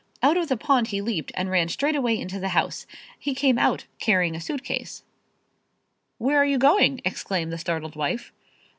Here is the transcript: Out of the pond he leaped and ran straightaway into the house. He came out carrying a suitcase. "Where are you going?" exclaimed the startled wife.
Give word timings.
Out 0.23 0.35
of 0.35 0.47
the 0.49 0.57
pond 0.57 0.87
he 0.87 0.99
leaped 0.99 1.31
and 1.35 1.51
ran 1.51 1.67
straightaway 1.67 2.17
into 2.17 2.39
the 2.39 2.49
house. 2.57 2.87
He 3.19 3.35
came 3.35 3.59
out 3.59 3.85
carrying 3.99 4.35
a 4.35 4.41
suitcase. 4.41 5.03
"Where 6.17 6.37
are 6.39 6.43
you 6.43 6.57
going?" 6.57 7.01
exclaimed 7.05 7.53
the 7.53 7.59
startled 7.59 7.95
wife. 7.95 8.33